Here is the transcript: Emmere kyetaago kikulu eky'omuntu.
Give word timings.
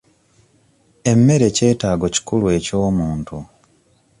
Emmere 1.11 1.47
kyetaago 1.55 2.05
kikulu 2.15 2.45
eky'omuntu. 2.57 3.37